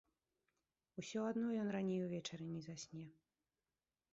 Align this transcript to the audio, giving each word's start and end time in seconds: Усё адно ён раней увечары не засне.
Усё 1.03 1.19
адно 1.31 1.47
ён 1.65 1.69
раней 1.75 1.99
увечары 2.07 2.45
не 2.55 2.61
засне. 2.69 3.05